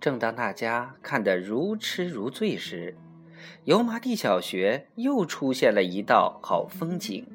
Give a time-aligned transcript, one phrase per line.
[0.00, 2.96] 正当大家看得如痴如醉时，
[3.64, 7.26] 油麻地小学又出现了一道好风景。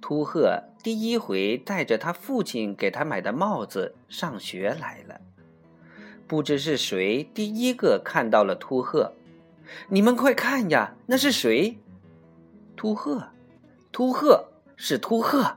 [0.00, 5.20] 秃鹤第一回带着他父亲给他买的帽子上学来了。
[6.26, 9.12] 不知是谁第一个看到了秃鹤，
[9.88, 11.78] 你们快看呀，那是谁？
[12.76, 13.28] 秃鹤，
[13.92, 15.56] 秃鹤是秃鹤。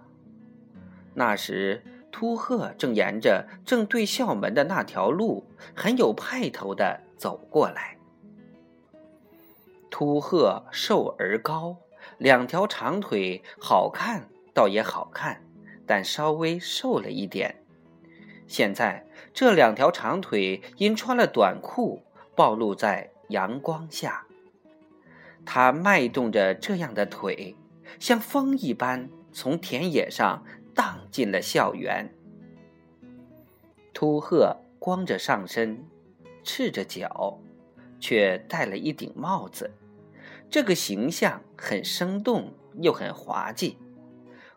[1.13, 7.97] 那时，秃鹤正沿着正对校门的那条路，很有派头的走过来。
[9.89, 11.77] 秃鹤瘦而高，
[12.17, 15.41] 两条长腿，好看倒也好看，
[15.85, 17.63] 但稍微瘦了一点。
[18.47, 22.03] 现在这两条长腿因穿了短裤，
[22.35, 24.25] 暴露在阳光下。
[25.45, 27.55] 他迈动着这样的腿，
[27.99, 32.13] 像风一般从田野上荡进了校园。
[33.93, 35.85] 秃鹤光着上身，
[36.43, 37.39] 赤着脚，
[37.99, 39.71] 却戴了一顶帽子，
[40.49, 43.77] 这个形象很生动又很滑稽。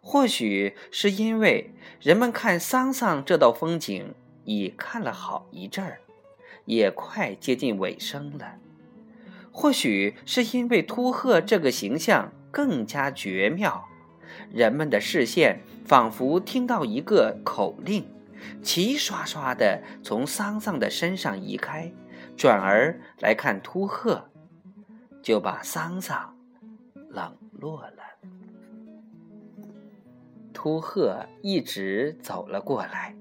[0.01, 6.01] 或许是因为人们看桑桑这道风景已看了好一阵儿，
[6.67, 8.59] 也快接近尾声了；
[9.51, 13.89] 或许是因为秃鹤这个形象更加绝妙，
[14.55, 18.07] 人们的视线仿佛听到一个口令，
[18.63, 21.93] 齐刷刷地从桑桑的身上移开，
[22.37, 24.31] 转而来看秃鹤，
[25.21, 26.37] 就把桑桑
[27.09, 28.05] 冷落了。
[30.53, 33.17] 秃鹤一直走了过来，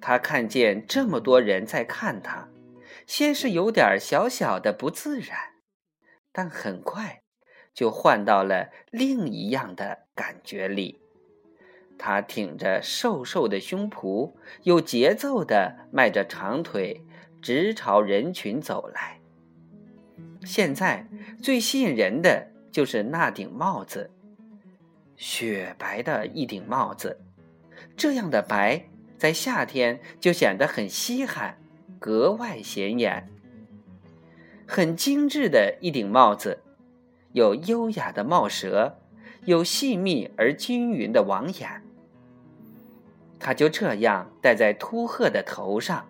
[0.00, 2.48] 他看见这么多人在看他，
[3.06, 5.38] 先是有点小小的不自然，
[6.32, 7.22] 但很快
[7.74, 11.00] 就换到了另一样的感觉里。
[11.98, 17.02] 他挺着瘦瘦的胸脯，有节奏的迈着长腿，
[17.42, 19.20] 直朝人群走来。
[20.44, 21.08] 现在
[21.42, 24.10] 最吸引人的就是那顶帽子。
[25.16, 27.20] 雪白的一顶帽子，
[27.96, 31.56] 这样的白在夏天就显得很稀罕，
[32.00, 33.30] 格外显眼。
[34.66, 36.63] 很精致的一顶帽子，
[37.34, 38.96] 有优雅的帽舌，
[39.44, 41.82] 有细密而均匀的网眼。
[43.40, 46.08] 它就这样戴在秃鹤的头上，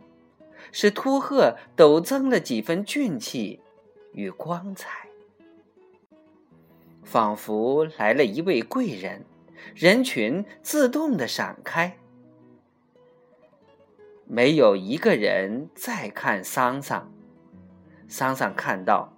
[0.70, 3.60] 使秃鹤陡增了几分俊气
[4.12, 5.08] 与光彩。
[7.02, 9.24] 仿佛来了一位贵人，
[9.74, 11.96] 人群自动的闪开，
[14.26, 17.10] 没有一个人再看桑桑。
[18.08, 19.13] 桑桑看到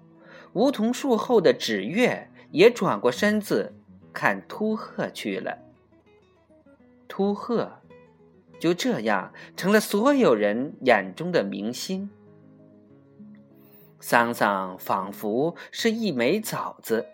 [0.57, 3.75] 梧桐树后的纸月，也转过身子
[4.11, 5.59] 看秃鹤去了。
[7.07, 7.71] 秃鹤
[8.59, 12.09] 就这样成了所有人眼中的明星。
[14.01, 17.05] 桑桑仿佛是一枚枣子。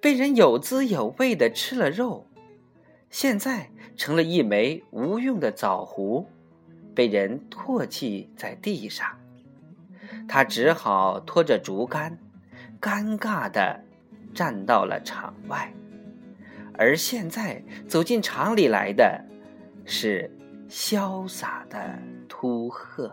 [0.00, 2.28] 被人有滋有味的吃了肉，
[3.10, 6.26] 现在成了一枚无用的枣核，
[6.94, 9.18] 被人唾弃在地上。
[10.28, 12.18] 他只好拖着竹竿，
[12.84, 13.80] 尴尬的
[14.34, 15.72] 站到了场外。
[16.74, 19.18] 而现在走进场里来的
[19.86, 20.30] 是
[20.68, 23.10] 潇洒的秃鹤。